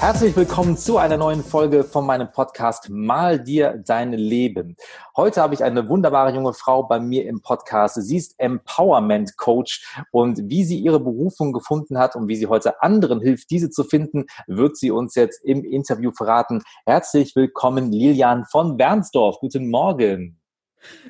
[0.00, 4.76] Herzlich willkommen zu einer neuen Folge von meinem Podcast Mal dir dein Leben.
[5.16, 8.00] Heute habe ich eine wunderbare junge Frau bei mir im Podcast.
[8.00, 12.80] Sie ist Empowerment Coach und wie sie ihre Berufung gefunden hat und wie sie heute
[12.80, 16.62] anderen hilft, diese zu finden, wird sie uns jetzt im Interview verraten.
[16.86, 19.40] Herzlich willkommen Lilian von Bernsdorf.
[19.40, 20.40] Guten Morgen.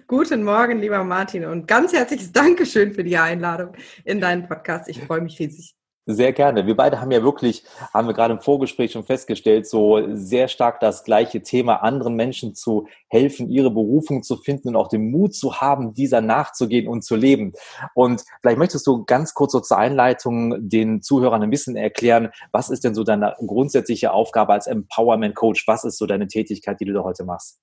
[0.06, 3.74] Guten Morgen, lieber Martin, und ganz herzliches Dankeschön für die Einladung
[4.06, 4.88] in deinen Podcast.
[4.88, 5.74] Ich freue mich riesig.
[6.10, 6.66] Sehr gerne.
[6.66, 10.80] Wir beide haben ja wirklich, haben wir gerade im Vorgespräch schon festgestellt, so sehr stark
[10.80, 15.34] das gleiche Thema, anderen Menschen zu helfen, ihre Berufung zu finden und auch den Mut
[15.34, 17.52] zu haben, dieser nachzugehen und zu leben.
[17.94, 22.70] Und vielleicht möchtest du ganz kurz so zur Einleitung den Zuhörern ein bisschen erklären, was
[22.70, 25.68] ist denn so deine grundsätzliche Aufgabe als Empowerment Coach?
[25.68, 27.60] Was ist so deine Tätigkeit, die du da heute machst?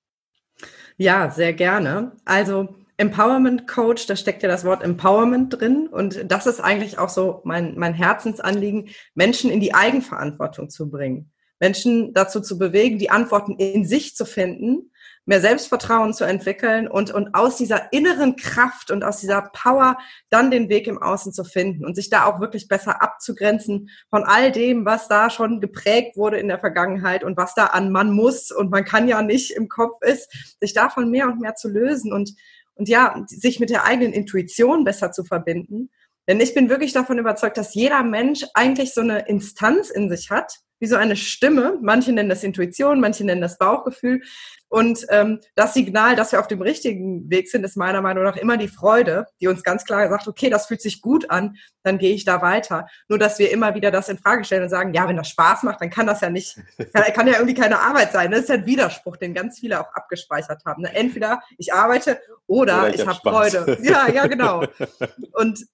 [0.97, 2.11] Ja, sehr gerne.
[2.25, 5.87] Also Empowerment Coach, da steckt ja das Wort Empowerment drin.
[5.87, 11.31] Und das ist eigentlich auch so mein, mein Herzensanliegen, Menschen in die Eigenverantwortung zu bringen.
[11.59, 14.91] Menschen dazu zu bewegen, die Antworten in sich zu finden,
[15.25, 19.97] mehr Selbstvertrauen zu entwickeln und, und aus dieser inneren Kraft und aus dieser Power
[20.29, 24.23] dann den Weg im Außen zu finden und sich da auch wirklich besser abzugrenzen von
[24.23, 28.11] all dem, was da schon geprägt wurde in der Vergangenheit und was da an man
[28.11, 31.69] muss und man kann ja nicht im Kopf ist, sich davon mehr und mehr zu
[31.69, 32.31] lösen und
[32.75, 35.89] und ja, sich mit der eigenen Intuition besser zu verbinden.
[36.27, 40.29] Denn ich bin wirklich davon überzeugt, dass jeder Mensch eigentlich so eine Instanz in sich
[40.29, 41.77] hat, wie so eine Stimme.
[41.81, 44.21] Manche nennen das Intuition, manche nennen das Bauchgefühl.
[44.67, 48.35] Und ähm, das Signal, dass wir auf dem richtigen Weg sind, ist meiner Meinung nach
[48.35, 51.97] immer die Freude, die uns ganz klar sagt, okay, das fühlt sich gut an, dann
[51.97, 52.87] gehe ich da weiter.
[53.07, 55.63] Nur, dass wir immer wieder das in Frage stellen und sagen, ja, wenn das Spaß
[55.63, 56.57] macht, dann kann das ja nicht,
[56.93, 58.31] kann, kann ja irgendwie keine Arbeit sein.
[58.31, 60.83] Das ist ja ein Widerspruch, den ganz viele auch abgespeichert haben.
[60.83, 63.77] Entweder ich arbeite oder, oder ich, ich habe Freude.
[63.81, 64.65] Ja, ja, genau.
[65.33, 65.65] Und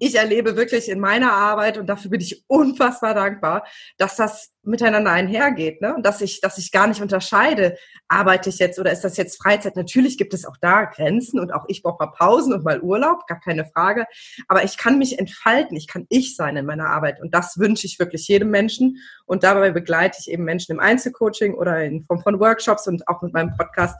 [0.00, 3.66] ich erlebe wirklich in meiner Arbeit und dafür bin ich unfassbar dankbar,
[3.98, 5.94] dass das miteinander einhergeht, ne?
[5.94, 7.76] Und dass ich, dass ich gar nicht unterscheide,
[8.08, 9.76] arbeite ich jetzt oder ist das jetzt Freizeit?
[9.76, 13.26] Natürlich gibt es auch da Grenzen und auch ich brauche mal Pausen und mal Urlaub,
[13.26, 14.06] gar keine Frage.
[14.48, 17.86] Aber ich kann mich entfalten, ich kann ich sein in meiner Arbeit und das wünsche
[17.86, 18.98] ich wirklich jedem Menschen.
[19.24, 23.22] Und dabei begleite ich eben Menschen im Einzelcoaching oder in Form von Workshops und auch
[23.22, 23.96] mit meinem Podcast,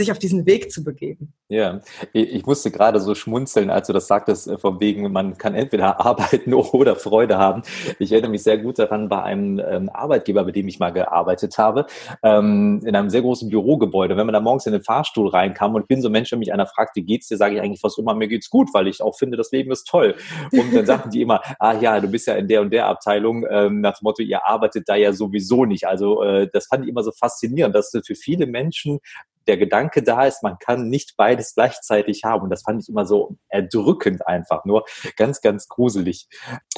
[0.00, 1.32] sich auf diesen Weg zu begeben.
[1.48, 1.80] Ja,
[2.12, 6.00] ich musste gerade so schmunzeln, als du das sagtest, äh, von wegen, man kann entweder
[6.04, 7.62] arbeiten oder Freude haben.
[7.98, 11.58] Ich erinnere mich sehr gut daran bei einem ähm, Arbeitgeber, bei dem ich mal gearbeitet
[11.58, 11.86] habe,
[12.22, 14.16] ähm, in einem sehr großen Bürogebäude.
[14.16, 16.38] Wenn man da morgens in den Fahrstuhl reinkam und ich bin so ein Mensch, wenn
[16.38, 18.86] mich einer fragt, wie geht's dir, sage ich eigentlich fast immer, mir geht's gut, weil
[18.86, 20.14] ich auch finde, das Leben ist toll.
[20.52, 23.46] Und dann sagten die immer, ah ja, du bist ja in der und der Abteilung,
[23.50, 25.86] ähm, nach dem Motto, ihr arbeitet da ja sowieso nicht.
[25.86, 29.00] Also äh, das fand ich immer so faszinierend, dass für viele Menschen
[29.46, 32.44] der Gedanke da ist, man kann nicht beides gleichzeitig haben.
[32.44, 34.84] Und das fand ich immer so erdrückend einfach nur.
[35.16, 36.28] Ganz, ganz gruselig.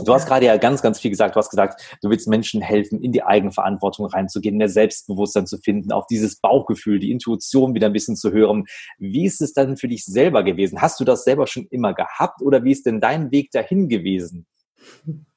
[0.05, 1.35] Du hast gerade ja ganz, ganz viel gesagt.
[1.35, 5.93] Du hast gesagt, du willst Menschen helfen, in die Eigenverantwortung reinzugehen, mehr Selbstbewusstsein zu finden,
[5.93, 8.65] auf dieses Bauchgefühl, die Intuition wieder ein bisschen zu hören.
[8.99, 10.81] Wie ist es dann für dich selber gewesen?
[10.81, 14.47] Hast du das selber schon immer gehabt oder wie ist denn dein Weg dahin gewesen?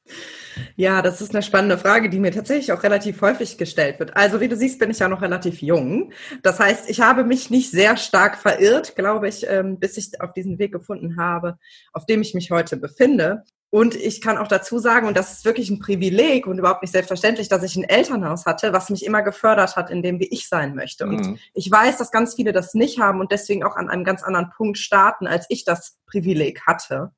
[0.75, 4.15] Ja, das ist eine spannende Frage, die mir tatsächlich auch relativ häufig gestellt wird.
[4.15, 6.11] Also wie du siehst, bin ich ja noch relativ jung.
[6.43, 10.33] Das heißt, ich habe mich nicht sehr stark verirrt, glaube ich, ähm, bis ich auf
[10.33, 11.57] diesen Weg gefunden habe,
[11.93, 13.43] auf dem ich mich heute befinde.
[13.69, 16.91] Und ich kann auch dazu sagen, und das ist wirklich ein Privileg und überhaupt nicht
[16.91, 20.47] selbstverständlich, dass ich ein Elternhaus hatte, was mich immer gefördert hat, in dem wie ich
[20.47, 21.05] sein möchte.
[21.05, 21.39] Und mhm.
[21.53, 24.49] ich weiß, dass ganz viele das nicht haben und deswegen auch an einem ganz anderen
[24.55, 27.11] Punkt starten, als ich das Privileg hatte.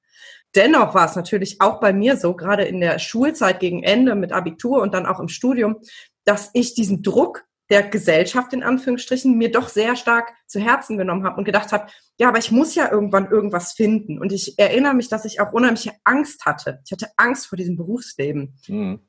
[0.55, 4.31] Dennoch war es natürlich auch bei mir so, gerade in der Schulzeit gegen Ende mit
[4.31, 5.77] Abitur und dann auch im Studium,
[6.23, 11.25] dass ich diesen Druck der Gesellschaft in Anführungsstrichen mir doch sehr stark zu Herzen genommen
[11.25, 11.87] habe und gedacht habe,
[12.17, 14.19] ja, aber ich muss ja irgendwann irgendwas finden.
[14.19, 16.79] Und ich erinnere mich, dass ich auch unheimliche Angst hatte.
[16.85, 18.57] Ich hatte Angst vor diesem Berufsleben.
[18.67, 19.01] Mhm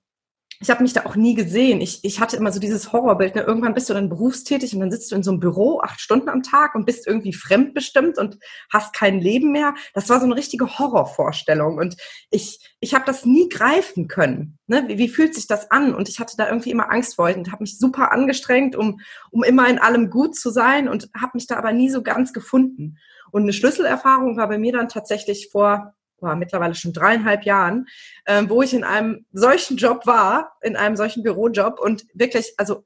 [0.61, 1.81] ich habe mich da auch nie gesehen.
[1.81, 3.37] Ich, ich hatte immer so dieses Horrorbild.
[3.37, 3.43] Ne?
[3.43, 6.29] Irgendwann bist du dann berufstätig und dann sitzt du in so einem Büro acht Stunden
[6.29, 8.39] am Tag und bist irgendwie fremdbestimmt und
[8.73, 9.75] hast kein Leben mehr.
[9.95, 11.79] Das war so eine richtige Horrorvorstellung.
[11.79, 11.97] Und
[12.31, 14.59] ich, ich habe das nie greifen können.
[14.67, 14.85] Ne?
[14.89, 15.95] Wie, wie fühlt sich das an?
[15.95, 19.01] Und ich hatte da irgendwie immer Angst vor und habe mich super angestrengt, um,
[19.31, 22.33] um immer in allem gut zu sein und habe mich da aber nie so ganz
[22.33, 22.99] gefunden.
[23.31, 27.87] Und eine Schlüsselerfahrung war bei mir dann tatsächlich vor war mittlerweile schon dreieinhalb Jahren,
[28.27, 32.85] ähm, wo ich in einem solchen Job war, in einem solchen Bürojob und wirklich, also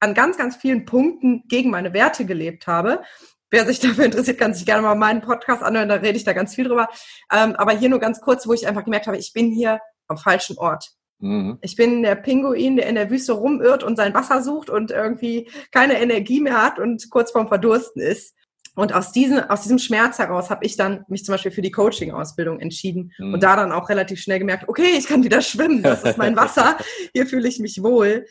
[0.00, 3.02] an ganz, ganz vielen Punkten gegen meine Werte gelebt habe,
[3.50, 6.32] wer sich dafür interessiert, kann sich gerne mal meinen Podcast anhören, da rede ich da
[6.32, 6.88] ganz viel drüber.
[7.30, 10.16] Ähm, aber hier nur ganz kurz, wo ich einfach gemerkt habe, ich bin hier am
[10.16, 10.90] falschen Ort.
[11.20, 11.58] Mhm.
[11.60, 15.48] Ich bin der Pinguin, der in der Wüste rumirrt und sein Wasser sucht und irgendwie
[15.70, 18.34] keine Energie mehr hat und kurz vorm Verdursten ist.
[18.74, 21.70] Und aus, diesen, aus diesem Schmerz heraus habe ich dann mich zum Beispiel für die
[21.70, 23.34] Coaching-Ausbildung entschieden mhm.
[23.34, 26.36] und da dann auch relativ schnell gemerkt, okay, ich kann wieder schwimmen, das ist mein
[26.36, 26.78] Wasser,
[27.12, 28.26] hier fühle ich mich wohl.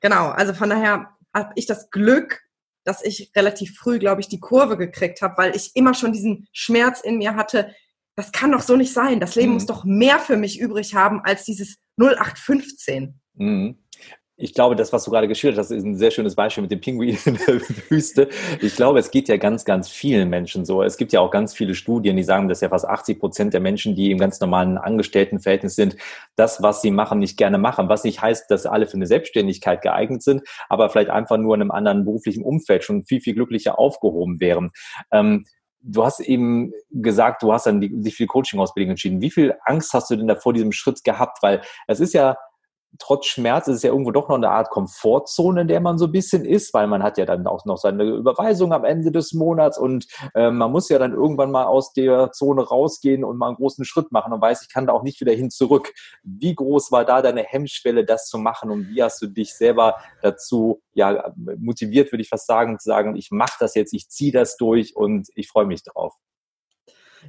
[0.00, 2.40] Genau, also von daher habe ich das Glück,
[2.84, 6.48] dass ich relativ früh, glaube ich, die Kurve gekriegt habe, weil ich immer schon diesen
[6.52, 7.74] Schmerz in mir hatte.
[8.16, 9.20] Das kann doch so nicht sein.
[9.20, 9.54] Das Leben mhm.
[9.54, 13.20] muss doch mehr für mich übrig haben als dieses 0815.
[13.34, 13.81] Mhm
[14.42, 16.80] ich glaube, das, was du gerade geschildert hast, ist ein sehr schönes Beispiel mit dem
[16.80, 18.28] Pinguin in der Wüste.
[18.60, 20.82] Ich glaube, es geht ja ganz, ganz vielen Menschen so.
[20.82, 23.60] Es gibt ja auch ganz viele Studien, die sagen, dass ja fast 80 Prozent der
[23.60, 25.96] Menschen, die im ganz normalen Angestelltenverhältnis sind,
[26.34, 27.88] das, was sie machen, nicht gerne machen.
[27.88, 31.60] Was nicht heißt, dass alle für eine Selbstständigkeit geeignet sind, aber vielleicht einfach nur in
[31.60, 34.72] einem anderen beruflichen Umfeld schon viel, viel glücklicher aufgehoben wären.
[35.12, 35.44] Ähm,
[35.82, 39.20] du hast eben gesagt, du hast dann die, sich für die Coaching-Ausbildung entschieden.
[39.20, 41.42] Wie viel Angst hast du denn da vor diesem Schritt gehabt?
[41.42, 42.36] Weil es ist ja
[42.98, 46.06] trotz Schmerz ist es ja irgendwo doch noch eine Art Komfortzone, in der man so
[46.06, 49.32] ein bisschen ist, weil man hat ja dann auch noch seine Überweisung am Ende des
[49.32, 53.48] Monats und äh, man muss ja dann irgendwann mal aus der Zone rausgehen und mal
[53.48, 55.92] einen großen Schritt machen und weiß, ich kann da auch nicht wieder hin zurück.
[56.22, 59.96] Wie groß war da deine Hemmschwelle, das zu machen und wie hast du dich selber
[60.20, 64.32] dazu ja motiviert, würde ich fast sagen, zu sagen, ich mache das jetzt, ich ziehe
[64.32, 66.14] das durch und ich freue mich drauf?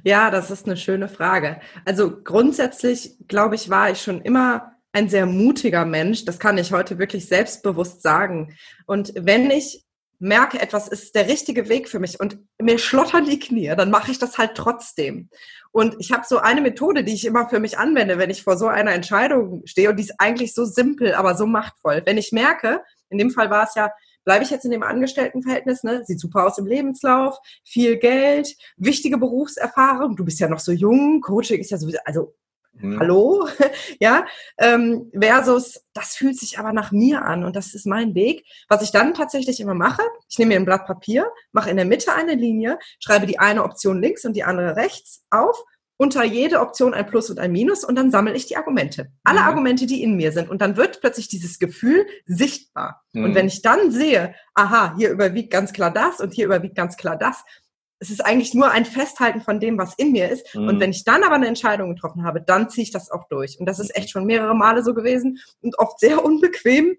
[0.02, 1.60] Ja, das ist eine schöne Frage.
[1.84, 6.24] Also grundsätzlich, glaube ich, war ich schon immer ein sehr mutiger Mensch.
[6.24, 8.56] Das kann ich heute wirklich selbstbewusst sagen.
[8.86, 9.84] Und wenn ich
[10.20, 14.12] merke, etwas ist der richtige Weg für mich und mir schlottern die Knie, dann mache
[14.12, 15.28] ich das halt trotzdem.
[15.72, 18.56] Und ich habe so eine Methode, die ich immer für mich anwende, wenn ich vor
[18.56, 22.02] so einer Entscheidung stehe und die ist eigentlich so simpel, aber so machtvoll.
[22.06, 22.80] Wenn ich merke,
[23.10, 23.90] in dem Fall war es ja,
[24.24, 26.04] bleibe ich jetzt in dem Angestelltenverhältnis, ne?
[26.06, 31.20] sieht super aus im Lebenslauf, viel Geld, wichtige Berufserfahrung, du bist ja noch so jung,
[31.20, 32.34] Coaching ist ja sowieso, also
[32.76, 33.00] Mhm.
[33.00, 33.48] Hallo,
[34.00, 34.26] ja,
[34.58, 38.44] ähm, versus, das fühlt sich aber nach mir an und das ist mein Weg.
[38.68, 41.86] Was ich dann tatsächlich immer mache, ich nehme mir ein Blatt Papier, mache in der
[41.86, 45.64] Mitte eine Linie, schreibe die eine Option links und die andere rechts auf,
[45.96, 49.12] unter jede Option ein Plus und ein Minus und dann sammle ich die Argumente.
[49.22, 49.46] Alle mhm.
[49.46, 50.50] Argumente, die in mir sind.
[50.50, 53.04] Und dann wird plötzlich dieses Gefühl sichtbar.
[53.12, 53.24] Mhm.
[53.24, 56.96] Und wenn ich dann sehe, aha, hier überwiegt ganz klar das und hier überwiegt ganz
[56.96, 57.44] klar das,
[57.98, 60.54] es ist eigentlich nur ein Festhalten von dem, was in mir ist.
[60.54, 60.68] Mhm.
[60.68, 63.58] Und wenn ich dann aber eine Entscheidung getroffen habe, dann ziehe ich das auch durch.
[63.58, 66.96] Und das ist echt schon mehrere Male so gewesen und oft sehr unbequem,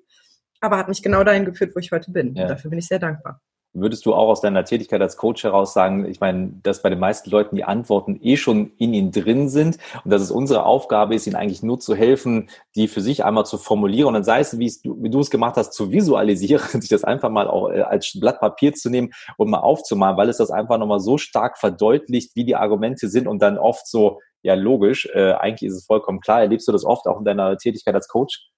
[0.62, 2.36] aber hat mich genau dahin geführt, wo ich heute bin.
[2.36, 2.44] Ja.
[2.44, 3.42] Und dafür bin ich sehr dankbar.
[3.75, 7.00] Würdest du auch aus deiner Tätigkeit als Coach heraus sagen, ich meine, dass bei den
[7.00, 11.13] meisten Leuten die Antworten eh schon in ihnen drin sind und dass es unsere Aufgabe
[11.13, 14.39] ist, ihnen eigentlich nur zu helfen, die für sich einmal zu formulieren und dann sei
[14.39, 17.69] es, wie, es, wie du es gemacht hast, zu visualisieren, sich das einfach mal auch
[17.69, 21.18] äh, als Blatt Papier zu nehmen und mal aufzumalen, weil es das einfach nochmal so
[21.18, 25.75] stark verdeutlicht, wie die Argumente sind und dann oft so, ja logisch, äh, eigentlich ist
[25.75, 26.42] es vollkommen klar.
[26.42, 28.50] Erlebst du das oft auch in deiner Tätigkeit als Coach?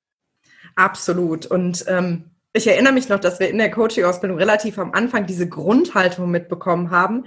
[0.75, 5.25] Absolut und ähm ich erinnere mich noch, dass wir in der Coaching-Ausbildung relativ am Anfang
[5.25, 7.25] diese Grundhaltung mitbekommen haben.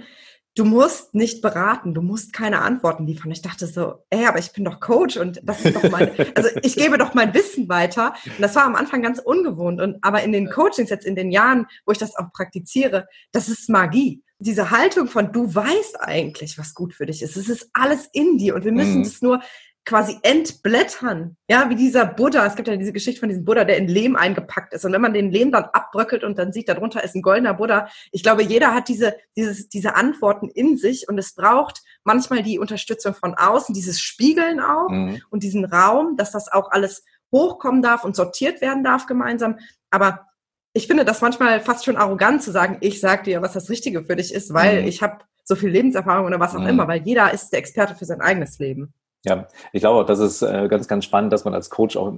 [0.55, 3.31] Du musst nicht beraten, du musst keine Antworten liefern.
[3.31, 6.49] Ich dachte so, ey, aber ich bin doch Coach und das ist doch mein, also
[6.61, 8.13] ich gebe doch mein Wissen weiter.
[8.25, 9.79] Und das war am Anfang ganz ungewohnt.
[9.79, 13.47] Und aber in den Coachings jetzt in den Jahren, wo ich das auch praktiziere, das
[13.47, 17.37] ist Magie diese Haltung von du weißt eigentlich, was gut für dich ist.
[17.37, 19.11] Es ist alles in dir und wir müssen mhm.
[19.21, 19.41] nur
[19.85, 21.37] quasi entblättern.
[21.49, 22.45] Ja, wie dieser Buddha.
[22.45, 24.85] Es gibt ja diese Geschichte von diesem Buddha, der in Lehm eingepackt ist.
[24.85, 27.87] Und wenn man den Lehm dann abbröckelt und dann sieht, darunter ist ein goldener Buddha.
[28.11, 32.59] Ich glaube, jeder hat diese, dieses, diese Antworten in sich und es braucht manchmal die
[32.59, 35.21] Unterstützung von außen, dieses Spiegeln auch mhm.
[35.29, 39.57] und diesen Raum, dass das auch alles hochkommen darf und sortiert werden darf gemeinsam.
[39.89, 40.27] Aber
[40.73, 44.03] ich finde das manchmal fast schon arrogant zu sagen, ich sag dir, was das Richtige
[44.03, 44.87] für dich ist, weil mhm.
[44.87, 46.67] ich habe so viel Lebenserfahrung oder was auch mhm.
[46.67, 48.93] immer, weil jeder ist der Experte für sein eigenes Leben.
[49.23, 52.11] Ja, ich glaube auch, das ist äh, ganz, ganz spannend, dass man als Coach auch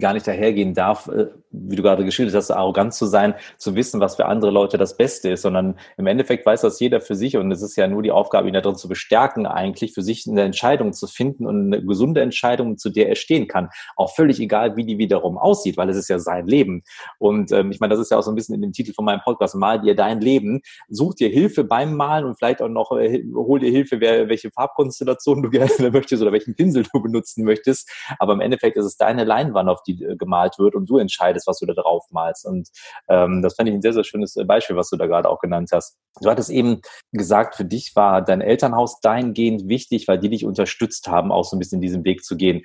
[0.00, 1.28] gar nicht dahergehen darf, äh,
[1.68, 4.96] wie du gerade geschildert hast, arrogant zu sein, zu wissen, was für andere Leute das
[4.96, 8.02] Beste ist, sondern im Endeffekt weiß das jeder für sich und es ist ja nur
[8.02, 11.84] die Aufgabe, ihn darin zu bestärken, eigentlich für sich eine Entscheidung zu finden und eine
[11.84, 13.68] gesunde Entscheidung, zu der er stehen kann.
[13.96, 16.82] Auch völlig egal, wie die wiederum aussieht, weil es ist ja sein Leben.
[17.18, 19.04] Und ähm, ich meine, das ist ja auch so ein bisschen in dem Titel von
[19.04, 22.92] meinem Podcast, mal dir dein Leben, such dir Hilfe beim Malen und vielleicht auch noch,
[22.92, 27.44] äh, hol dir Hilfe, wer, welche Farbkonstellation du gerne möchtest oder welchen Pinsel du benutzen
[27.44, 27.90] möchtest.
[28.18, 31.46] Aber im Endeffekt ist es deine Leinwand, auf die äh, gemalt wird und du entscheidest,
[31.46, 32.46] was du da drauf malst.
[32.46, 32.68] Und
[33.08, 35.40] ähm, das fand ich ein sehr, sehr schönes äh, Beispiel, was du da gerade auch
[35.40, 35.96] genannt hast.
[36.20, 36.80] Du hattest eben
[37.12, 41.56] gesagt, für dich war dein Elternhaus dahingehend wichtig, weil die dich unterstützt haben, auch so
[41.56, 42.62] ein bisschen diesen Weg zu gehen.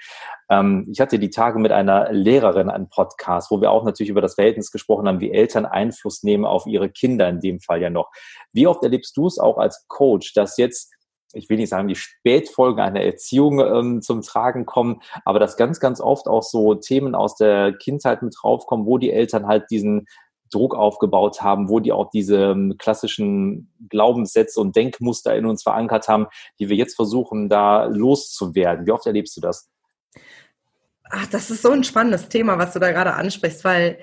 [0.50, 4.22] Ähm, ich hatte die Tage mit einer Lehrerin einen Podcast, wo wir auch natürlich über
[4.22, 7.90] das Verhältnis gesprochen haben, wie Eltern Einfluss nehmen auf ihre Kinder in dem Fall ja
[7.90, 8.10] noch.
[8.52, 10.93] Wie oft erlebst du es auch als Coach, dass jetzt
[11.34, 15.80] ich will nicht sagen, die Spätfolgen einer Erziehung ähm, zum Tragen kommen, aber dass ganz,
[15.80, 20.08] ganz oft auch so Themen aus der Kindheit mit draufkommen, wo die Eltern halt diesen
[20.52, 26.08] Druck aufgebaut haben, wo die auch diese ähm, klassischen Glaubenssätze und Denkmuster in uns verankert
[26.08, 26.28] haben,
[26.60, 28.86] die wir jetzt versuchen, da loszuwerden.
[28.86, 29.70] Wie oft erlebst du das?
[31.10, 34.00] Ach, das ist so ein spannendes Thema, was du da gerade ansprichst, weil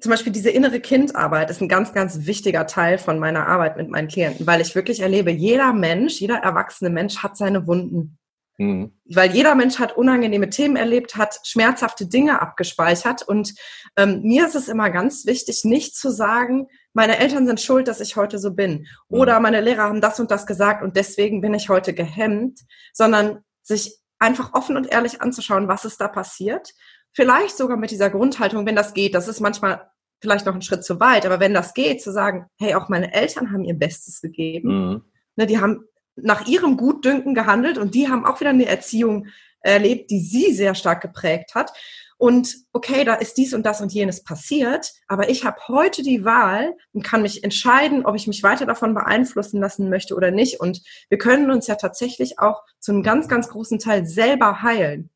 [0.00, 3.90] zum Beispiel diese innere Kindarbeit ist ein ganz, ganz wichtiger Teil von meiner Arbeit mit
[3.90, 8.18] meinen Klienten, weil ich wirklich erlebe, jeder Mensch, jeder erwachsene Mensch hat seine Wunden.
[8.58, 8.92] Mhm.
[9.04, 13.22] Weil jeder Mensch hat unangenehme Themen erlebt, hat schmerzhafte Dinge abgespeichert.
[13.22, 13.54] Und
[13.96, 18.00] ähm, mir ist es immer ganz wichtig, nicht zu sagen, meine Eltern sind schuld, dass
[18.00, 18.86] ich heute so bin.
[19.08, 19.18] Mhm.
[19.18, 22.60] Oder meine Lehrer haben das und das gesagt und deswegen bin ich heute gehemmt,
[22.92, 26.72] sondern sich einfach offen und ehrlich anzuschauen, was ist da passiert
[27.12, 29.89] vielleicht sogar mit dieser Grundhaltung, wenn das geht, das ist manchmal
[30.20, 33.12] vielleicht noch ein Schritt zu weit, aber wenn das geht, zu sagen, hey, auch meine
[33.12, 35.02] Eltern haben ihr Bestes gegeben, mhm.
[35.36, 35.84] ne, die haben
[36.16, 39.26] nach ihrem Gutdünken gehandelt und die haben auch wieder eine Erziehung
[39.60, 41.72] erlebt, die sie sehr stark geprägt hat.
[42.18, 46.22] Und okay, da ist dies und das und jenes passiert, aber ich habe heute die
[46.22, 50.60] Wahl und kann mich entscheiden, ob ich mich weiter davon beeinflussen lassen möchte oder nicht.
[50.60, 55.08] Und wir können uns ja tatsächlich auch zu einem ganz, ganz großen Teil selber heilen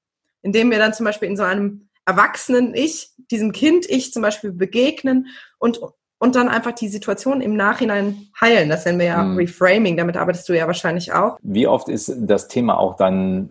[0.45, 4.53] indem wir dann zum Beispiel in so einem erwachsenen Ich, diesem Kind Ich zum Beispiel
[4.53, 5.81] begegnen und,
[6.19, 8.69] und dann einfach die Situation im Nachhinein heilen.
[8.69, 9.37] Das nennen wir ja mhm.
[9.37, 11.39] Reframing, damit arbeitest du ja wahrscheinlich auch.
[11.43, 13.51] Wie oft ist das Thema auch dann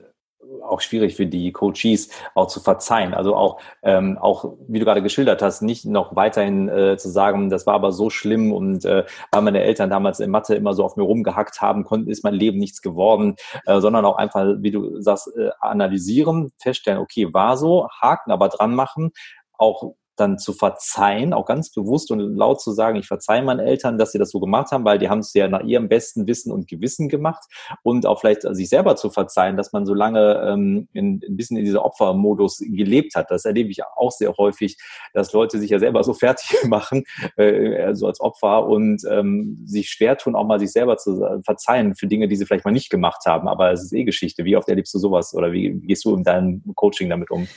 [0.64, 3.14] auch schwierig für die Coaches auch zu verzeihen.
[3.14, 7.50] Also auch, ähm, auch wie du gerade geschildert hast, nicht noch weiterhin äh, zu sagen,
[7.50, 10.84] das war aber so schlimm und äh, weil meine Eltern damals in Mathe immer so
[10.84, 14.72] auf mir rumgehackt haben, konnten, ist mein Leben nichts geworden, äh, sondern auch einfach, wie
[14.72, 19.12] du sagst, äh, analysieren, feststellen, okay, war so, Haken aber dran machen,
[19.58, 23.98] auch dann zu verzeihen, auch ganz bewusst und laut zu sagen, ich verzeihe meinen Eltern,
[23.98, 26.52] dass sie das so gemacht haben, weil die haben es ja nach ihrem besten Wissen
[26.52, 27.44] und Gewissen gemacht
[27.82, 31.58] und auch vielleicht sich selber zu verzeihen, dass man so lange ähm, in, ein bisschen
[31.58, 33.32] in dieser Opfermodus gelebt hat.
[33.32, 34.78] Das erlebe ich auch sehr häufig,
[35.14, 37.04] dass Leute sich ja selber so fertig machen,
[37.38, 41.96] äh, so als Opfer und ähm, sich schwer tun, auch mal sich selber zu verzeihen
[41.96, 43.48] für Dinge, die sie vielleicht mal nicht gemacht haben.
[43.48, 44.46] Aber es ist eh Geschichte.
[44.46, 47.48] Wie oft erlebst du sowas oder wie gehst du in deinem Coaching damit um?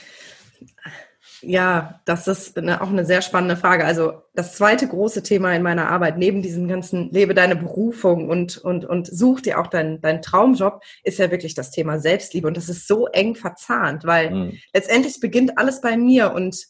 [1.41, 3.85] Ja, das ist eine, auch eine sehr spannende Frage.
[3.85, 8.57] Also das zweite große Thema in meiner Arbeit, neben diesem ganzen Lebe deine Berufung und,
[8.57, 12.47] und, und such dir auch deinen dein Traumjob, ist ja wirklich das Thema Selbstliebe.
[12.47, 14.57] Und das ist so eng verzahnt, weil mhm.
[14.73, 16.33] letztendlich beginnt alles bei mir.
[16.33, 16.65] Und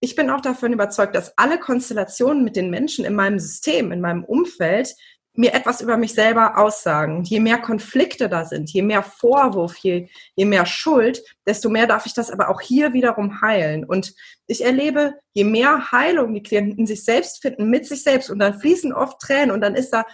[0.00, 4.00] ich bin auch davon überzeugt, dass alle Konstellationen mit den Menschen in meinem System, in
[4.00, 4.94] meinem Umfeld,
[5.34, 7.22] mir etwas über mich selber aussagen.
[7.22, 12.06] Je mehr Konflikte da sind, je mehr Vorwurf, je, je mehr Schuld, desto mehr darf
[12.06, 13.84] ich das aber auch hier wiederum heilen.
[13.84, 14.12] Und
[14.46, 18.38] ich erlebe, je mehr Heilung die Klienten in sich selbst finden, mit sich selbst, und
[18.38, 20.04] dann fließen oft Tränen und dann ist da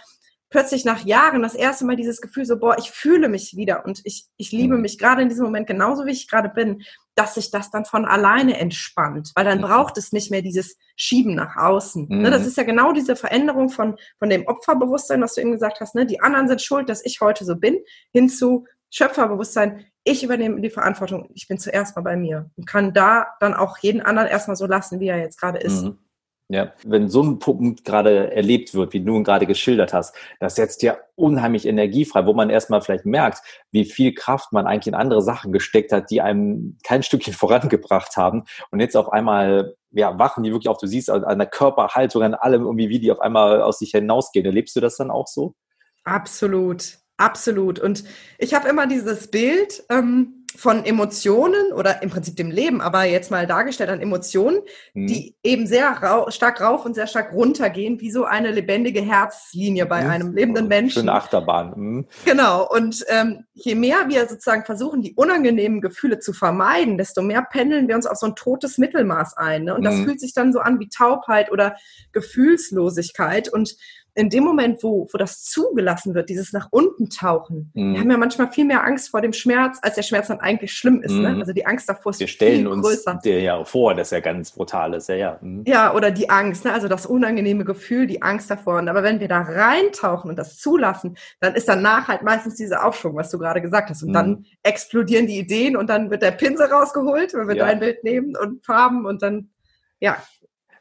[0.49, 4.01] plötzlich nach Jahren das erste Mal dieses Gefühl so, boah, ich fühle mich wieder und
[4.05, 4.81] ich, ich liebe mhm.
[4.81, 6.83] mich gerade in diesem Moment genauso, wie ich gerade bin,
[7.17, 9.63] dass sich das dann von alleine entspannt, weil dann mhm.
[9.63, 12.07] braucht es nicht mehr dieses Schieben nach außen.
[12.07, 12.21] Mhm.
[12.21, 15.81] Ne, das ist ja genau diese Veränderung von, von dem Opferbewusstsein, was du eben gesagt
[15.81, 16.05] hast, ne?
[16.05, 17.79] die anderen sind schuld, dass ich heute so bin,
[18.13, 22.93] hin zu Schöpferbewusstsein, ich übernehme die Verantwortung, ich bin zuerst mal bei mir und kann
[22.93, 25.83] da dann auch jeden anderen erstmal so lassen, wie er jetzt gerade ist.
[25.83, 25.97] Mhm.
[26.49, 30.55] Ja, wenn so ein Punkt gerade erlebt wird, wie du ihn gerade geschildert hast, das
[30.55, 34.87] setzt ja unheimlich Energie frei, wo man erstmal vielleicht merkt, wie viel Kraft man eigentlich
[34.87, 38.45] in andere Sachen gesteckt hat, die einem kein Stückchen vorangebracht haben.
[38.71, 42.33] Und jetzt auf einmal, ja, wachen die wirklich auf, du siehst an der Körperhaltung, an
[42.33, 44.45] allem irgendwie, wie die auf einmal aus sich hinausgehen.
[44.45, 45.53] Erlebst du das dann auch so?
[46.05, 47.77] Absolut, absolut.
[47.77, 48.05] Und
[48.37, 53.29] ich habe immer dieses Bild, ähm, von Emotionen oder im Prinzip dem Leben, aber jetzt
[53.29, 54.57] mal dargestellt an Emotionen,
[54.95, 55.05] mhm.
[55.05, 59.01] die eben sehr rau stark rauf und sehr stark runter gehen, wie so eine lebendige
[59.01, 60.09] Herzlinie bei mhm.
[60.09, 61.01] einem lebenden Menschen.
[61.01, 61.73] Schöne Achterbahn.
[61.75, 62.07] Mhm.
[62.25, 62.67] Genau.
[62.67, 67.87] Und ähm, je mehr wir sozusagen versuchen, die unangenehmen Gefühle zu vermeiden, desto mehr pendeln
[67.87, 69.65] wir uns auf so ein totes Mittelmaß ein.
[69.65, 69.75] Ne?
[69.75, 70.05] Und das mhm.
[70.05, 71.75] fühlt sich dann so an wie Taubheit oder
[72.13, 73.47] Gefühlslosigkeit.
[73.47, 73.75] Und
[74.17, 77.93] in dem Moment, wo, wo das zugelassen wird, dieses nach unten tauchen, mhm.
[77.93, 80.73] wir haben ja manchmal viel mehr Angst vor dem Schmerz, als der Schmerz dann eigentlich
[80.73, 81.11] schlimm ist.
[81.11, 81.29] Ne?
[81.29, 81.35] Mhm.
[81.35, 81.41] Ne?
[81.41, 83.19] Also die Angst davor ist wir stellen viel uns größer.
[83.23, 85.07] Der ja vor, dass er ganz brutal ist.
[85.09, 85.37] Ja, ja.
[85.39, 85.63] Mhm.
[85.67, 86.73] ja oder die Angst, ne?
[86.73, 88.79] also das unangenehme Gefühl, die Angst davor.
[88.79, 92.87] Und aber wenn wir da reintauchen und das zulassen, dann ist danach halt meistens dieser
[92.87, 94.01] Aufschwung, was du gerade gesagt hast.
[94.01, 94.45] Und dann mhm.
[94.63, 97.67] explodieren die Ideen und dann wird der Pinsel rausgeholt, wenn wir ja.
[97.67, 99.51] dein Bild nehmen und Farben und dann,
[99.99, 100.17] ja.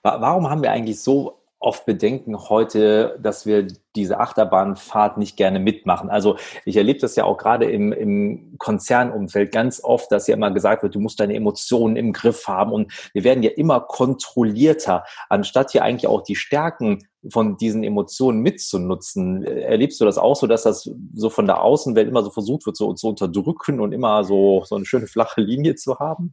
[0.03, 6.11] Warum haben wir eigentlich so oft bedenken heute, dass wir diese Achterbahnfahrt nicht gerne mitmachen.
[6.11, 10.53] Also ich erlebe das ja auch gerade im, im Konzernumfeld ganz oft, dass ja immer
[10.53, 15.05] gesagt wird, du musst deine Emotionen im Griff haben und wir werden ja immer kontrollierter,
[15.29, 19.43] anstatt hier eigentlich auch die Stärken von diesen Emotionen mitzunutzen.
[19.43, 22.77] Erlebst du das auch so, dass das so von der Außenwelt immer so versucht wird,
[22.77, 26.33] so zu unterdrücken und immer so, so eine schöne flache Linie zu haben?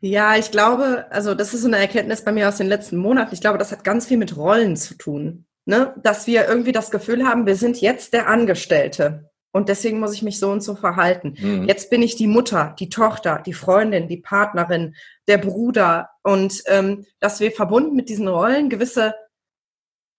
[0.00, 3.34] Ja, ich glaube, also das ist so eine Erkenntnis bei mir aus den letzten Monaten.
[3.34, 5.46] Ich glaube, das hat ganz viel mit Rollen zu tun.
[5.64, 5.94] Ne?
[6.02, 9.30] Dass wir irgendwie das Gefühl haben, wir sind jetzt der Angestellte.
[9.52, 11.34] Und deswegen muss ich mich so und so verhalten.
[11.38, 11.68] Mhm.
[11.68, 14.94] Jetzt bin ich die Mutter, die Tochter, die Freundin, die Partnerin,
[15.28, 16.08] der Bruder.
[16.22, 19.14] Und ähm, dass wir verbunden mit diesen Rollen gewisse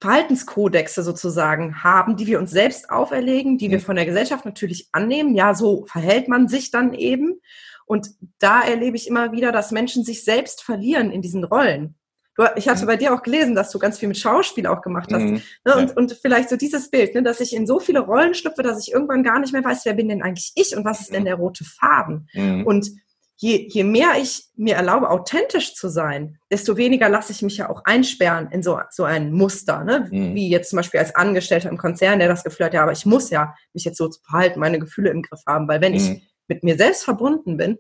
[0.02, 3.84] Verhaltenskodexe sozusagen haben, die wir uns selbst auferlegen, die wir mhm.
[3.84, 5.34] von der Gesellschaft natürlich annehmen.
[5.34, 7.40] Ja, so verhält man sich dann eben.
[7.86, 8.10] Und
[8.40, 11.96] da erlebe ich immer wieder, dass Menschen sich selbst verlieren in diesen Rollen.
[12.36, 12.88] Du, ich hatte mhm.
[12.88, 15.22] bei dir auch gelesen, dass du ganz viel mit Schauspiel auch gemacht hast.
[15.22, 15.42] Mhm.
[15.66, 15.76] Ne?
[15.76, 15.96] Und, ja.
[15.96, 17.22] und vielleicht so dieses Bild, ne?
[17.22, 19.94] dass ich in so viele Rollen schlüpfe, dass ich irgendwann gar nicht mehr weiß, wer
[19.94, 21.28] bin denn eigentlich ich und was ist denn mhm.
[21.28, 22.28] der rote Faden.
[22.34, 22.66] Mhm.
[22.66, 22.90] Und
[23.36, 27.70] je, je mehr ich mir erlaube, authentisch zu sein, desto weniger lasse ich mich ja
[27.70, 30.08] auch einsperren in so, so ein Muster, ne?
[30.10, 30.34] Mhm.
[30.34, 33.06] wie jetzt zum Beispiel als Angestellter im Konzern, der das Gefühl hat, ja, aber ich
[33.06, 36.22] muss ja mich jetzt so verhalten, meine Gefühle im Griff haben, weil wenn ich mhm
[36.54, 37.80] mit mir selbst verbunden bin,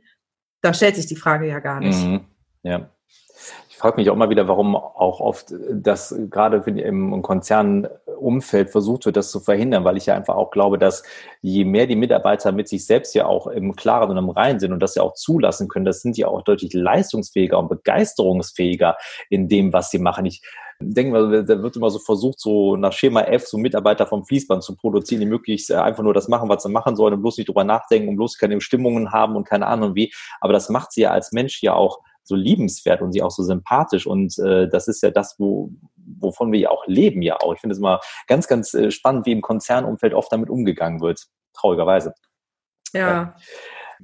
[0.61, 2.03] dann stellt sich die Frage ja gar nicht.
[2.03, 2.21] Mhm.
[2.63, 2.89] Ja.
[3.69, 9.17] Ich frage mich auch mal wieder, warum auch oft das gerade im Konzernumfeld versucht wird,
[9.17, 11.03] das zu verhindern, weil ich ja einfach auch glaube, dass
[11.41, 14.71] je mehr die Mitarbeiter mit sich selbst ja auch im Klaren und im Reinen sind
[14.71, 18.95] und das ja auch zulassen können, das sind ja auch deutlich leistungsfähiger und begeisterungsfähiger
[19.29, 20.25] in dem, was sie machen.
[20.25, 20.41] Ich
[20.83, 24.63] denke mal, da wird immer so versucht, so nach Schema F so Mitarbeiter vom Fließband
[24.63, 27.37] zu produzieren, die möglichst äh, einfach nur das machen, was sie machen sollen und bloß
[27.37, 30.13] nicht drüber nachdenken und bloß keine Stimmungen haben und keine Ahnung wie.
[30.41, 33.43] Aber das macht sie ja als Mensch ja auch so liebenswert und sie auch so
[33.43, 34.07] sympathisch.
[34.07, 35.71] Und äh, das ist ja das, wo,
[36.19, 37.53] wovon wir ja auch leben ja auch.
[37.53, 41.25] Ich finde es immer ganz, ganz äh, spannend, wie im Konzernumfeld oft damit umgegangen wird.
[41.53, 42.13] Traurigerweise.
[42.93, 42.99] Ja.
[42.99, 43.35] ja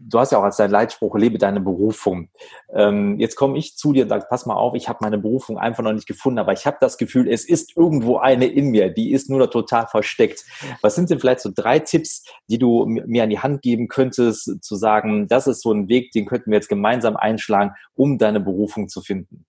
[0.07, 2.29] du hast ja auch als dein Leitspruch, lebe deine Berufung.
[2.73, 5.57] Ähm, jetzt komme ich zu dir und sage, pass mal auf, ich habe meine Berufung
[5.57, 8.89] einfach noch nicht gefunden, aber ich habe das Gefühl, es ist irgendwo eine in mir,
[8.89, 10.45] die ist nur total versteckt.
[10.81, 14.63] Was sind denn vielleicht so drei Tipps, die du mir an die Hand geben könntest,
[14.63, 18.39] zu sagen, das ist so ein Weg, den könnten wir jetzt gemeinsam einschlagen, um deine
[18.39, 19.45] Berufung zu finden?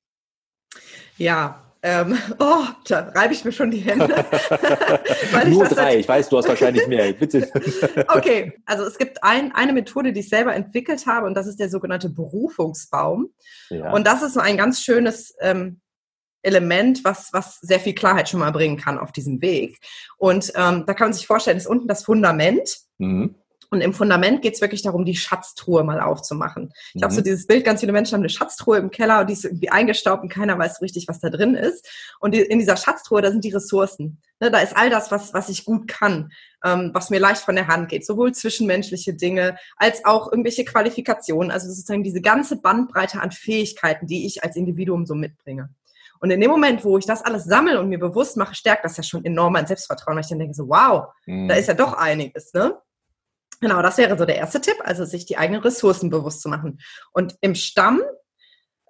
[1.17, 4.09] Ja, ähm, oh, da reibe ich mir schon die Hände.
[5.47, 7.49] Nur drei, ich weiß, du hast wahrscheinlich mehr, bitte.
[8.09, 11.59] okay, also es gibt ein, eine Methode, die ich selber entwickelt habe und das ist
[11.59, 13.31] der sogenannte Berufungsbaum.
[13.71, 13.93] Ja.
[13.93, 15.81] Und das ist so ein ganz schönes ähm,
[16.43, 19.79] Element, was, was sehr viel Klarheit schon mal bringen kann auf diesem Weg.
[20.17, 22.79] Und ähm, da kann man sich vorstellen, ist unten das Fundament.
[22.99, 23.35] Mhm.
[23.71, 26.73] Und im Fundament geht es wirklich darum, die Schatztruhe mal aufzumachen.
[26.89, 27.05] Ich mhm.
[27.05, 29.45] habe so dieses Bild, ganz viele Menschen haben eine Schatztruhe im Keller und die ist
[29.45, 31.89] irgendwie eingestaubt und keiner weiß so richtig, was da drin ist.
[32.19, 34.21] Und in dieser Schatztruhe, da sind die Ressourcen.
[34.41, 36.33] Ne, da ist all das, was, was ich gut kann,
[36.65, 41.51] ähm, was mir leicht von der Hand geht, sowohl zwischenmenschliche Dinge als auch irgendwelche Qualifikationen,
[41.51, 45.69] also sozusagen diese ganze Bandbreite an Fähigkeiten, die ich als Individuum so mitbringe.
[46.21, 48.97] Und in dem Moment, wo ich das alles sammle und mir bewusst mache, stärkt das
[48.97, 51.49] ja schon enorm mein Selbstvertrauen, weil ich dann denke so, wow, mhm.
[51.49, 52.77] da ist ja doch einiges, ne?
[53.61, 56.81] Genau, das wäre so der erste Tipp, also sich die eigenen Ressourcen bewusst zu machen.
[57.13, 58.01] Und im Stamm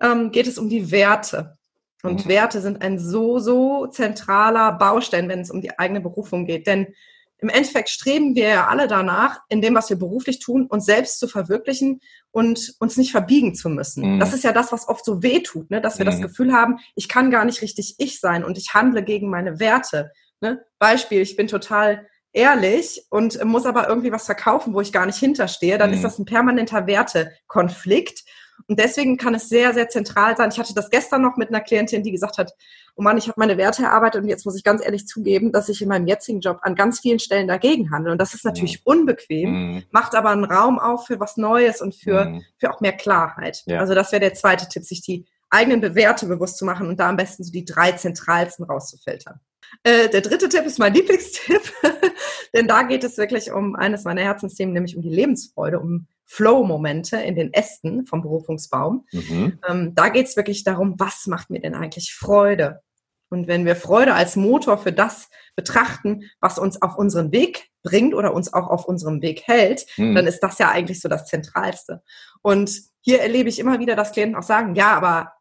[0.00, 1.56] ähm, geht es um die Werte.
[2.02, 2.28] Und mhm.
[2.28, 6.66] Werte sind ein so, so zentraler Baustein, wenn es um die eigene Berufung geht.
[6.66, 6.94] Denn
[7.38, 11.18] im Endeffekt streben wir ja alle danach, in dem, was wir beruflich tun, uns selbst
[11.18, 14.14] zu verwirklichen und uns nicht verbiegen zu müssen.
[14.14, 14.20] Mhm.
[14.20, 15.80] Das ist ja das, was oft so weh tut, ne?
[15.80, 16.10] dass wir mhm.
[16.10, 19.58] das Gefühl haben, ich kann gar nicht richtig ich sein und ich handle gegen meine
[19.58, 20.12] Werte.
[20.40, 20.64] Ne?
[20.78, 25.18] Beispiel, ich bin total ehrlich und muss aber irgendwie was verkaufen, wo ich gar nicht
[25.18, 25.96] hinterstehe, dann mhm.
[25.96, 28.24] ist das ein permanenter Wertekonflikt.
[28.68, 30.50] Und deswegen kann es sehr, sehr zentral sein.
[30.52, 32.52] Ich hatte das gestern noch mit einer Klientin, die gesagt hat,
[32.94, 35.68] oh Mann, ich habe meine Werte erarbeitet und jetzt muss ich ganz ehrlich zugeben, dass
[35.68, 38.12] ich in meinem jetzigen Job an ganz vielen Stellen dagegen handle.
[38.12, 38.92] Und das ist natürlich mhm.
[38.92, 39.84] unbequem, mhm.
[39.90, 42.44] macht aber einen Raum auf für was Neues und für, mhm.
[42.58, 43.62] für auch mehr Klarheit.
[43.66, 43.80] Ja.
[43.80, 47.08] Also das wäre der zweite Tipp, sich die eigenen Bewerte bewusst zu machen und da
[47.08, 49.40] am besten so die drei zentralsten rauszufiltern.
[49.82, 51.62] Äh, der dritte Tipp ist mein Lieblingstipp,
[52.54, 57.16] denn da geht es wirklich um eines meiner Herzensthemen, nämlich um die Lebensfreude, um Flow-Momente
[57.16, 59.04] in den Ästen vom Berufungsbaum.
[59.12, 59.58] Mhm.
[59.68, 62.82] Ähm, da geht es wirklich darum, was macht mir denn eigentlich Freude?
[63.30, 68.14] Und wenn wir Freude als Motor für das betrachten, was uns auf unseren Weg bringt
[68.14, 70.14] oder uns auch auf unserem Weg hält, mhm.
[70.14, 72.02] dann ist das ja eigentlich so das Zentralste.
[72.42, 75.32] Und hier erlebe ich immer wieder, dass Klienten auch sagen, ja, aber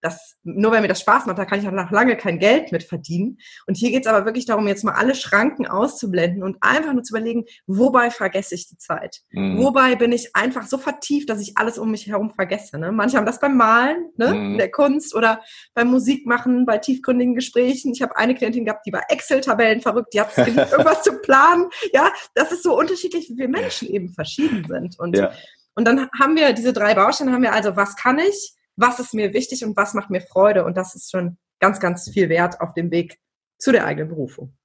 [0.00, 2.70] das, nur weil mir das Spaß macht, da kann ich auch noch lange kein Geld
[2.70, 3.38] mit verdienen.
[3.66, 7.02] Und hier geht es aber wirklich darum, jetzt mal alle Schranken auszublenden und einfach nur
[7.02, 9.20] zu überlegen, wobei vergesse ich die Zeit?
[9.30, 9.58] Mhm.
[9.58, 12.78] Wobei bin ich einfach so vertieft, dass ich alles um mich herum vergesse?
[12.78, 12.92] Ne?
[12.92, 14.34] Manche haben das beim Malen, ne?
[14.34, 14.52] Mhm.
[14.52, 15.42] in der Kunst oder
[15.74, 17.92] beim Musikmachen, bei tiefgründigen Gesprächen.
[17.92, 21.68] Ich habe eine Klientin gehabt, die war Excel-Tabellen verrückt, die hat irgendwas zu planen.
[21.92, 24.98] Ja, das ist so unterschiedlich, wie wir Menschen eben verschieden sind.
[24.98, 25.32] Und, ja.
[25.74, 28.54] und dann haben wir diese drei Bausteine, haben wir also, was kann ich?
[28.78, 30.64] Was ist mir wichtig und was macht mir Freude.
[30.64, 33.18] Und das ist schon ganz, ganz viel wert auf dem Weg
[33.58, 34.56] zu der eigenen Berufung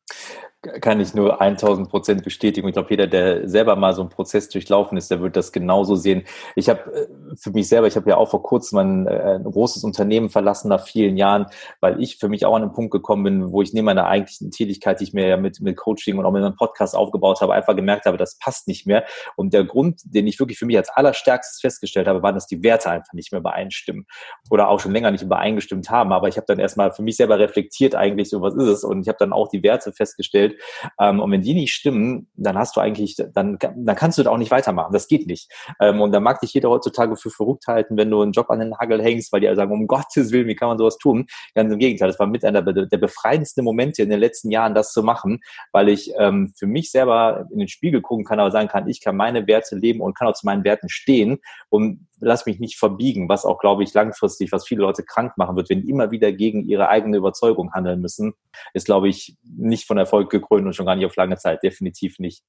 [0.64, 2.68] kann ich nur 1000 Prozent bestätigen.
[2.68, 5.96] Ich glaube, jeder, der selber mal so einen Prozess durchlaufen ist, der wird das genauso
[5.96, 6.24] sehen.
[6.56, 9.44] Ich habe äh, für mich selber, ich habe ja auch vor kurzem ein, äh, ein,
[9.44, 11.48] großes Unternehmen verlassen nach vielen Jahren,
[11.82, 14.52] weil ich für mich auch an einen Punkt gekommen bin, wo ich neben meiner eigentlichen
[14.52, 17.54] Tätigkeit, die ich mir ja mit, mit Coaching und auch mit meinem Podcast aufgebaut habe,
[17.54, 19.04] einfach gemerkt habe, das passt nicht mehr.
[19.36, 22.64] Und der Grund, den ich wirklich für mich als allerstärkstes festgestellt habe, war, dass die
[22.64, 24.08] Werte einfach nicht mehr übereinstimmen
[24.50, 26.14] oder auch schon länger nicht übereingestimmt haben.
[26.14, 28.84] Aber ich habe dann erstmal für mich selber reflektiert eigentlich, so was ist es?
[28.86, 30.53] Und ich habe dann auch die Werte festgestellt,
[31.00, 34.32] ähm, und wenn die nicht stimmen, dann hast du eigentlich, dann, dann kannst du da
[34.32, 34.94] auch nicht weitermachen.
[34.94, 35.52] Das geht nicht.
[35.80, 38.60] Ähm, und da mag dich jeder heutzutage für verrückt halten, wenn du einen Job an
[38.60, 41.26] den Nagel hängst, weil die alle sagen, um Gottes Willen, wie kann man sowas tun?
[41.56, 44.92] Ganz im Gegenteil, das war mit einer der befreiendsten Momente in den letzten Jahren, das
[44.92, 45.40] zu machen,
[45.72, 49.02] weil ich ähm, für mich selber in den Spiegel gucken kann, aber sagen kann, ich
[49.02, 51.40] kann meine Werte leben und kann auch zu meinen Werten stehen
[51.70, 55.56] und lass mich nicht verbiegen, was auch, glaube ich, langfristig, was viele Leute krank machen
[55.56, 58.34] wird, wenn die immer wieder gegen ihre eigene Überzeugung handeln müssen,
[58.74, 62.20] ist, glaube ich, nicht von Erfolg gekrönt und schon gar nicht auf lange Zeit, definitiv
[62.20, 62.44] nicht.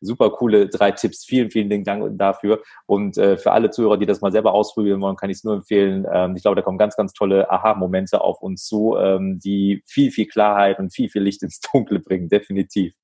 [0.00, 2.62] Super coole drei Tipps, vielen, vielen Dank dafür.
[2.86, 5.54] Und äh, für alle Zuhörer, die das mal selber ausprobieren wollen, kann ich es nur
[5.54, 6.06] empfehlen.
[6.12, 10.10] Ähm, ich glaube, da kommen ganz, ganz tolle Aha-Momente auf uns zu, ähm, die viel,
[10.10, 12.94] viel Klarheit und viel, viel Licht ins Dunkle bringen, definitiv.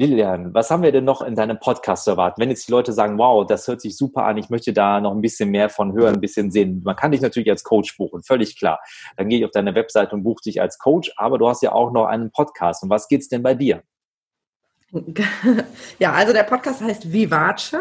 [0.00, 2.40] Lilian, was haben wir denn noch in deinem Podcast zu erwarten?
[2.40, 5.10] Wenn jetzt die Leute sagen, wow, das hört sich super an, ich möchte da noch
[5.10, 6.82] ein bisschen mehr von hören, ein bisschen sehen.
[6.84, 8.78] Man kann dich natürlich als Coach buchen, völlig klar.
[9.16, 11.72] Dann gehe ich auf deine Webseite und buche dich als Coach, aber du hast ja
[11.72, 12.84] auch noch einen Podcast.
[12.84, 13.82] Und was geht's denn bei dir?
[15.98, 17.76] Ja, also der Podcast heißt Vivace,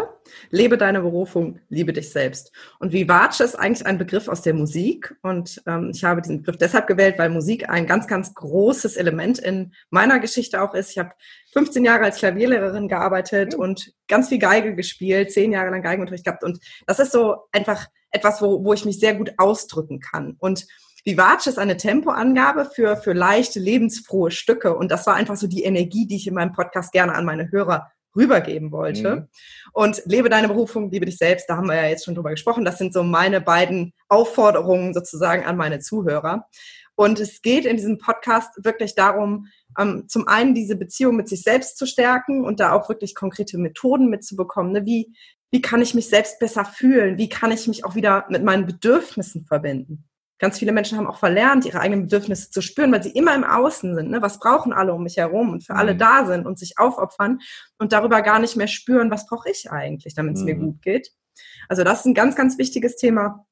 [0.49, 2.51] lebe deine Berufung, liebe dich selbst.
[2.79, 6.57] Und Vivace ist eigentlich ein Begriff aus der Musik und ähm, ich habe diesen Begriff
[6.57, 10.91] deshalb gewählt, weil Musik ein ganz, ganz großes Element in meiner Geschichte auch ist.
[10.91, 11.11] Ich habe
[11.53, 13.61] 15 Jahre als Klavierlehrerin gearbeitet mhm.
[13.61, 17.87] und ganz viel Geige gespielt, zehn Jahre lang Geigenunterricht gehabt und das ist so einfach
[18.11, 20.65] etwas, wo, wo ich mich sehr gut ausdrücken kann und
[21.07, 24.75] Vivace ist eine Tempoangabe für, für leichte, lebensfrohe Stücke.
[24.75, 27.49] Und das war einfach so die Energie, die ich in meinem Podcast gerne an meine
[27.49, 29.15] Hörer rübergeben wollte.
[29.15, 29.27] Mhm.
[29.71, 32.65] Und lebe deine Berufung, liebe dich selbst, da haben wir ja jetzt schon drüber gesprochen.
[32.65, 36.49] Das sind so meine beiden Aufforderungen sozusagen an meine Zuhörer.
[36.95, 39.47] Und es geht in diesem Podcast wirklich darum,
[39.79, 43.57] ähm, zum einen diese Beziehung mit sich selbst zu stärken und da auch wirklich konkrete
[43.57, 44.73] Methoden mitzubekommen.
[44.73, 44.85] Ne?
[44.85, 45.15] Wie,
[45.51, 47.17] wie kann ich mich selbst besser fühlen?
[47.17, 50.03] Wie kann ich mich auch wieder mit meinen Bedürfnissen verbinden?
[50.39, 53.43] Ganz viele Menschen haben auch verlernt, ihre eigenen Bedürfnisse zu spüren, weil sie immer im
[53.43, 54.11] Außen sind.
[54.11, 54.21] Ne?
[54.21, 55.79] Was brauchen alle um mich herum und für mhm.
[55.79, 57.39] alle da sind und sich aufopfern
[57.79, 60.45] und darüber gar nicht mehr spüren, was brauche ich eigentlich, damit es mhm.
[60.45, 61.11] mir gut geht.
[61.69, 63.46] Also das ist ein ganz, ganz wichtiges Thema.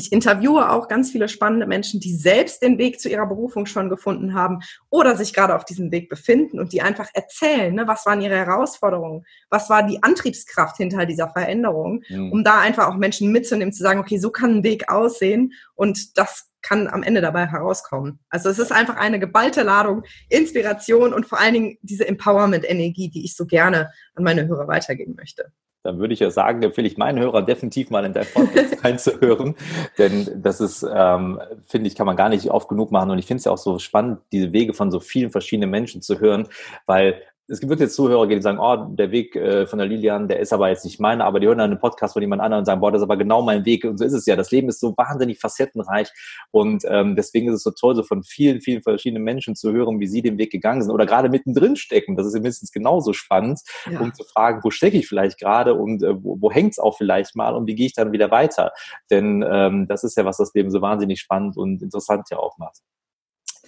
[0.00, 3.90] Ich interviewe auch ganz viele spannende Menschen, die selbst den Weg zu ihrer Berufung schon
[3.90, 8.06] gefunden haben oder sich gerade auf diesem Weg befinden und die einfach erzählen, ne, was
[8.06, 12.32] waren ihre Herausforderungen, was war die Antriebskraft hinter dieser Veränderung, mhm.
[12.32, 16.16] um da einfach auch Menschen mitzunehmen, zu sagen, okay, so kann ein Weg aussehen und
[16.16, 18.20] das kann am Ende dabei herauskommen.
[18.30, 23.26] Also es ist einfach eine geballte Ladung Inspiration und vor allen Dingen diese Empowerment-Energie, die
[23.26, 26.98] ich so gerne an meine Hörer weitergeben möchte dann würde ich ja sagen, empfehle ich
[26.98, 29.54] meinen Hörern definitiv mal in dein Podcast reinzuhören.
[29.98, 33.10] Denn das ist, ähm, finde ich, kann man gar nicht oft genug machen.
[33.10, 36.02] Und ich finde es ja auch so spannend, diese Wege von so vielen verschiedenen Menschen
[36.02, 36.48] zu hören,
[36.86, 40.38] weil es gibt jetzt Zuhörer, die sagen, oh, der Weg äh, von der Lilian, der
[40.38, 42.64] ist aber jetzt nicht meiner, aber die hören dann einen Podcast von jemand anderem und
[42.64, 43.84] sagen, boah, das ist aber genau mein Weg.
[43.84, 44.36] Und so ist es ja.
[44.36, 46.08] Das Leben ist so wahnsinnig facettenreich.
[46.52, 49.98] Und ähm, deswegen ist es so toll, so von vielen, vielen verschiedenen Menschen zu hören,
[49.98, 52.16] wie sie den Weg gegangen sind oder gerade mittendrin stecken.
[52.16, 53.60] Das ist mindestens genauso spannend,
[53.90, 53.98] ja.
[53.98, 56.96] um zu fragen, wo stecke ich vielleicht gerade und äh, wo, wo hängt es auch
[56.96, 58.70] vielleicht mal und wie gehe ich dann wieder weiter?
[59.10, 62.58] Denn ähm, das ist ja, was das Leben so wahnsinnig spannend und interessant ja auch
[62.58, 62.80] macht.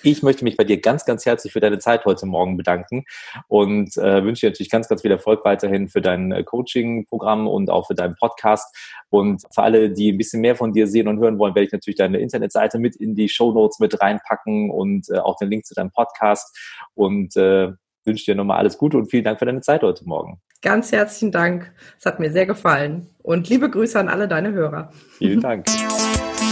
[0.05, 3.05] Ich möchte mich bei dir ganz, ganz herzlich für deine Zeit heute Morgen bedanken
[3.47, 7.71] und äh, wünsche dir natürlich ganz, ganz viel Erfolg weiterhin für dein äh, Coaching-Programm und
[7.71, 8.77] auch für deinen Podcast.
[9.11, 11.73] Und für alle, die ein bisschen mehr von dir sehen und hören wollen, werde ich
[11.73, 15.67] natürlich deine Internetseite mit in die Show Notes mit reinpacken und äh, auch den Link
[15.67, 16.57] zu deinem Podcast.
[16.95, 17.73] Und äh,
[18.05, 20.41] wünsche dir nochmal alles Gute und vielen Dank für deine Zeit heute Morgen.
[20.63, 21.73] Ganz herzlichen Dank.
[21.99, 23.09] Es hat mir sehr gefallen.
[23.23, 24.91] Und liebe Grüße an alle deine Hörer.
[25.19, 25.67] Vielen Dank.